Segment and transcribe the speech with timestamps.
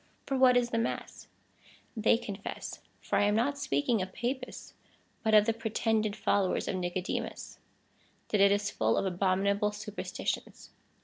[0.25, 1.27] For what is the mass?
[1.95, 4.73] They confess (for I am not speaking of Papists,
[5.21, 7.59] but of the pretended followers of Ni codemus)
[8.29, 10.71] that it is full of abominable superstitions.